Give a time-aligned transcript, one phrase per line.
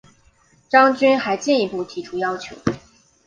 [0.67, 2.55] 张军还进一步提出要求